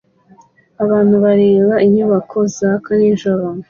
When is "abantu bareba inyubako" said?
0.83-2.37